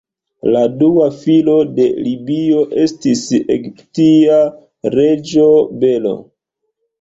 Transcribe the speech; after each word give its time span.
La 0.53 0.61
dua 0.77 1.03
filo 1.17 1.57
de 1.79 1.85
Libio 2.05 2.63
estis 2.85 3.21
egiptia 3.57 4.41
reĝo 4.97 5.47
Belo. 5.85 6.17